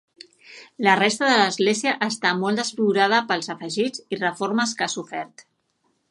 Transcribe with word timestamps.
La 0.85 0.93
resta 0.99 1.27
de 1.31 1.33
l'església 1.41 1.91
està 2.07 2.31
molt 2.39 2.61
desfigurada 2.61 3.19
pels 3.33 3.51
afegits 3.55 4.05
i 4.17 4.19
reformes 4.23 4.73
que 4.81 4.87
ha 4.87 4.89
sofert. 4.95 5.45